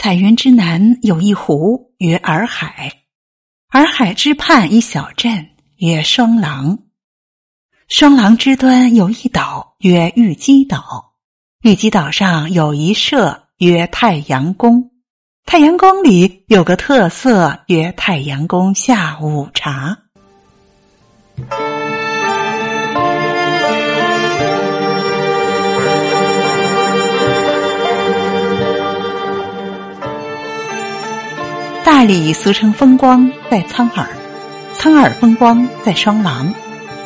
[0.00, 2.88] 彩云之南有一湖，曰洱海；
[3.70, 5.44] 洱海之畔一小镇，
[5.78, 6.78] 曰双廊。
[7.88, 11.14] 双廊之端有一岛，曰玉鸡岛。
[11.62, 14.88] 玉鸡岛上有一社，曰太阳宫。
[15.44, 19.98] 太阳宫里有个特色，曰太阳宫下午茶。
[31.98, 34.06] 大理俗称风光，在苍耳；
[34.72, 36.54] 苍耳风光在双廊。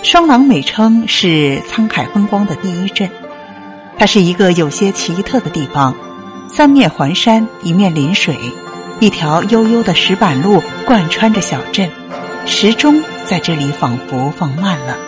[0.02, 3.08] 双廊美称是沧海风光的第一镇。
[3.96, 5.94] 它是一个有些奇特的地方，
[6.46, 8.36] 三面环山，一面临水，
[9.00, 11.88] 一条悠悠的石板路贯穿着小镇，
[12.44, 14.98] 时钟在这里仿佛放慢了，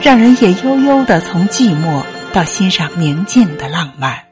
[0.00, 2.00] 让人也悠悠的从寂寞
[2.32, 4.25] 到欣赏宁静的浪漫。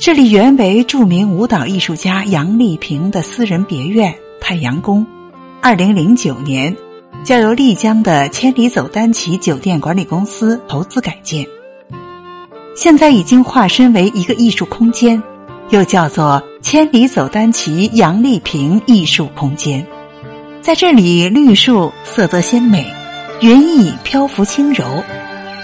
[0.00, 5.04] 这里原为著名舞蹈艺术家杨丽萍的私人别院太阳宫，
[5.60, 6.74] 二零零九年
[7.24, 11.44] 交由丽江的千里走单骑酒店管理公司投资改建，
[12.76, 15.20] 现在已经化身为一个艺术空间，
[15.70, 19.84] 又叫做千里走单骑杨丽萍艺术空间。
[20.62, 22.86] 在这里，绿树色泽鲜美，
[23.40, 24.84] 云翳漂浮轻柔，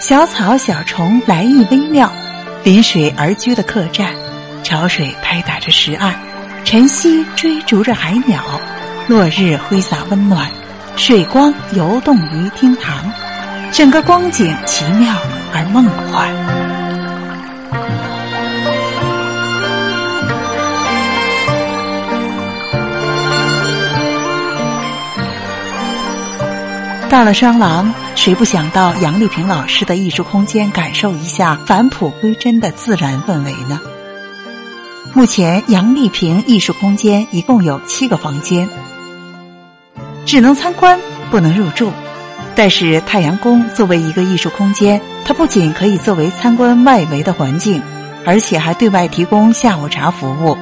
[0.01, 2.11] 小草小虫来意微妙。
[2.65, 4.11] 临水而居的客栈，
[4.65, 6.11] 潮水拍打着石岸，
[6.63, 8.41] 晨曦追逐着海鸟，
[9.07, 10.49] 落日挥洒温暖，
[10.95, 13.13] 水光游动于厅堂，
[13.71, 15.15] 整个光景奇妙
[15.53, 16.27] 而梦幻。
[27.07, 27.93] 到了双廊。
[28.15, 33.79] 谁不想到杨丽萍老师的艺术空间，感受一下返璞归真的自然氛围呢？
[35.13, 38.67] 目前杨丽萍艺术空间一共有七个房间，
[40.25, 40.99] 只能参观
[41.31, 41.91] 不能入住。
[42.53, 47.81] 但是太阳宫作为一个艺术空间，它不仅可以作为参观外围的环境，
[48.25, 50.57] 而且还对外提供下午茶服务，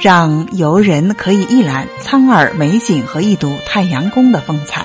[0.00, 4.84] 让游人可以一览苍耳美景和一睹太阳宫的风采。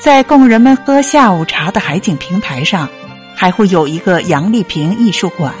[0.00, 2.88] 在供人们喝下午茶的海景平台上，
[3.34, 5.52] 还会有一个杨丽萍艺术馆。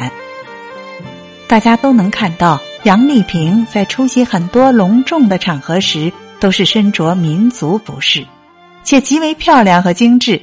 [1.48, 8.26] 大家都能看到，杨丽萍在出席很多隆重的场合时，都是身着民族服饰，
[8.82, 10.40] 且极为漂亮和精致。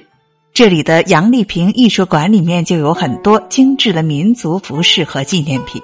[0.53, 5.81] 这里的杨丽萍艺术馆里面就有很多精致的民族服饰和纪念品。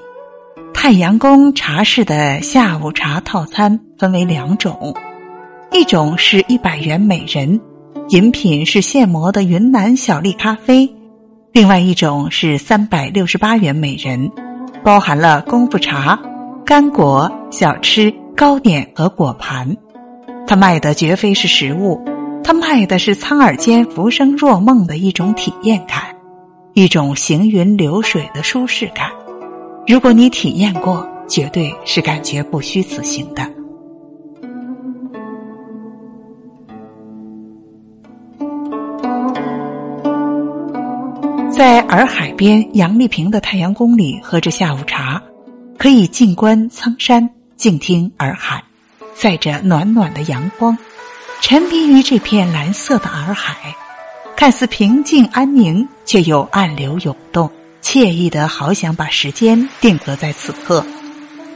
[0.74, 4.96] 太阳宫茶室的下午茶套餐分为两种，
[5.74, 7.60] 一种是一百元每人。
[8.10, 10.90] 饮品是现磨的云南小粒咖啡，
[11.52, 14.32] 另外一种是三百六十八元每人，
[14.84, 16.20] 包含了功夫茶、
[16.66, 19.76] 干果、小吃、糕点和果盘。
[20.48, 22.02] 他卖的绝非是食物，
[22.44, 26.16] 他卖的是苍耳间浮生若梦的一种体验感，
[26.74, 29.10] 一种行云流水的舒适感。
[29.88, 33.44] 如果你体验过，绝对是感觉不虚此行的。
[41.60, 45.22] 在洱海边杨丽萍的太阳宫里喝着下午茶，
[45.78, 48.64] 可以静观苍山，静听洱海，
[49.14, 50.78] 载着暖暖的阳光，
[51.42, 53.76] 沉迷于这片蓝色的洱海，
[54.38, 60.86] 看似平静安宁，却又暗流涌动，惬意的好想把时间定格在此刻，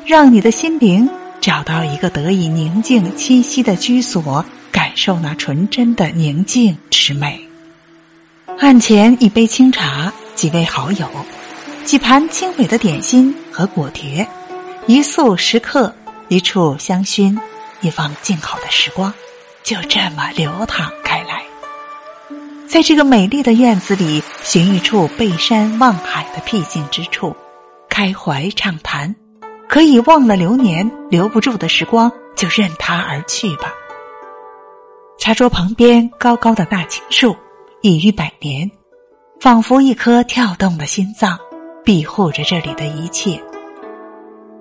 [0.06, 1.10] 让你的心灵
[1.40, 7.40] 找到一个得以宁静栖息的居所，感受那纯真的宁静之美。
[8.60, 11.08] 案前一杯清茶，几位好友，
[11.84, 14.26] 几盘精美的点心和果碟，
[14.88, 15.94] 一素食客，
[16.30, 17.38] 一处香薰，
[17.82, 19.14] 一方静好的时光，
[19.64, 21.44] 就这么流淌开来。
[22.68, 27.36] 在这个美丽的院子里，寻一处背山望海的僻静之处，
[27.90, 29.14] 开怀畅谈，
[29.68, 33.74] 可以忘了流年，留不住的时光，就任它而去吧。
[35.20, 37.36] 茶桌旁边高高的大青树。
[37.86, 38.72] 一于百年，
[39.42, 41.38] 仿佛一颗跳动的心脏，
[41.84, 43.38] 庇护着这里的一切。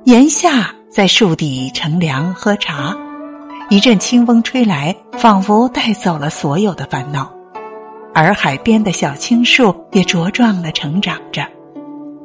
[0.06, 2.92] 檐下在树底乘凉喝茶，
[3.70, 7.32] 一阵清风吹来，仿佛带走了所有的烦恼。
[8.12, 11.46] 而海边的小青树也茁壮的成长着，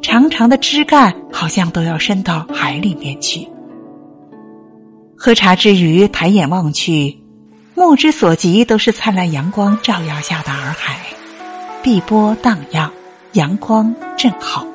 [0.02, 3.48] 长长的枝干好像都要伸到海里面去。
[5.16, 7.16] 喝茶之余，抬眼望去。
[7.78, 10.98] 目之所及都是灿烂阳光照耀下的洱海，
[11.84, 12.92] 碧波荡漾，
[13.34, 14.66] 阳光正好，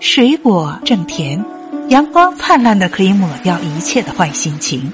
[0.00, 1.42] 水果正甜，
[1.88, 4.92] 阳光灿烂的可以抹掉一切的坏心情，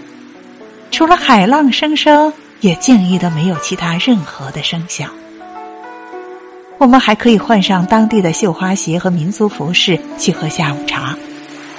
[0.92, 5.10] 除了海浪声声，也静谧的没有其他任何的声响。
[6.78, 11.18] 我们还可以换上当地的绣花鞋和民族服饰去喝下午茶，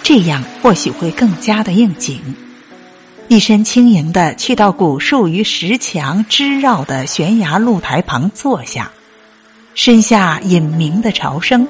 [0.04, 2.20] 这样或许会更加的应景。
[3.30, 8.92] 一身轻盈的去到古树与石墙枝绕的悬崖露台旁坐下，
[9.76, 11.68] 身下隐明的潮声。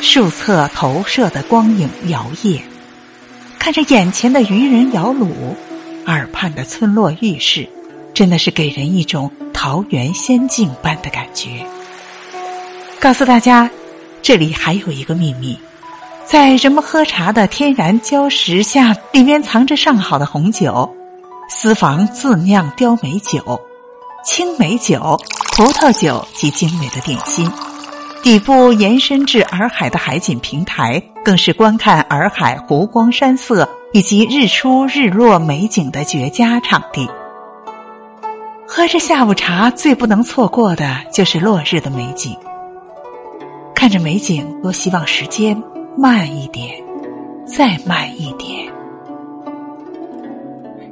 [0.00, 2.58] 树侧投射的光影摇曳，
[3.58, 5.28] 看着眼前的渔人摇橹，
[6.06, 7.68] 耳畔的村落浴室，
[8.14, 11.62] 真的是给人一种桃源仙境般的感觉。
[12.98, 13.68] 告诉大家，
[14.22, 15.58] 这里还有一个秘密，
[16.30, 20.88] 在人们喝茶的天然礁石下，里面藏着上好的红酒，
[21.48, 23.60] 私房自酿雕梅酒、
[24.24, 25.18] 青梅酒、
[25.56, 27.50] 葡萄酒及精美的点心。
[28.22, 37.10] 底部延伸至洱海的海景平台，更是观看洱海湖光山色以及日出日落美景的绝佳场地。
[38.68, 42.36] 喝着下午茶，最不能错过的就是落日的美景。
[43.74, 45.60] 看着美景，多希望时间
[45.96, 46.68] 慢一点，
[47.44, 48.66] 再慢一点。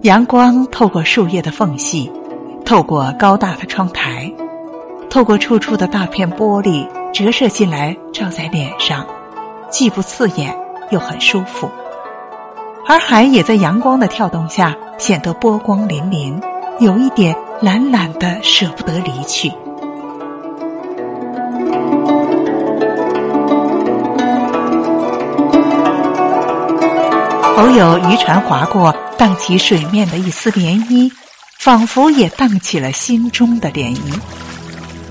[0.02, 2.10] 阳光透过树叶的缝隙，
[2.64, 4.30] 透过高大的窗台，
[5.08, 6.86] 透过处处的大片玻璃。
[7.10, 9.04] 折射进来，照在脸上，
[9.70, 10.54] 既不刺眼，
[10.90, 11.68] 又很舒服。
[12.86, 16.38] 而海也在阳光的跳动下显得波光粼粼，
[16.80, 19.50] 有一点懒懒的舍不得离去。
[27.58, 31.10] 偶有渔船划过，荡起水面的一丝涟漪，
[31.58, 34.16] 仿佛也荡起了心中的涟漪。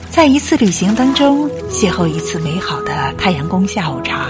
[0.09, 4.29] 在一次旅行当中，邂逅一次美好的太阳宫下午茶，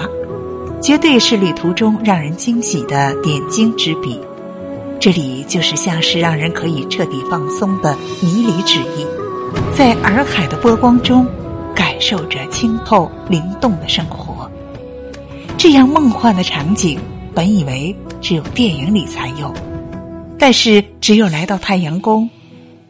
[0.82, 4.20] 绝对是旅途中让人惊喜的点睛之笔。
[5.00, 9.06] 这里就是像是让人可以彻底放松的迷离之意，
[9.76, 11.28] 在洱海的波光中，
[11.76, 14.50] 感受着清透灵动的生活。
[15.56, 17.00] 这样梦幻的场景，
[17.36, 19.54] 本以为只有电影里才有。
[20.40, 22.30] 但是，只有来到太阳宫，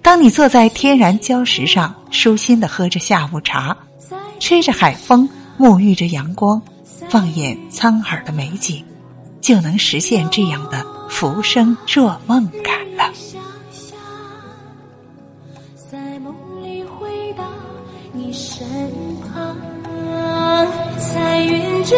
[0.01, 3.75] 当你坐在天然礁石上，舒心的喝着下午茶，
[4.39, 5.27] 吹着海风，
[5.57, 6.61] 沐浴着阳光，
[7.09, 8.83] 放眼苍耳的美景，
[9.39, 13.13] 就能实现这样的浮生若梦感了。
[15.89, 17.45] 在梦里回到
[18.11, 18.67] 你身
[19.33, 19.55] 旁，
[20.99, 21.95] 在云之。